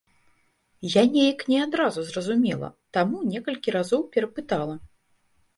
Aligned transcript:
Я 0.93 1.03
неяк 1.15 1.43
не 1.53 1.59
адразу 1.65 1.99
зразумела, 2.09 2.67
таму 2.99 3.17
некалькі 3.35 3.77
разоў 3.77 4.01
перапытала. 4.17 4.75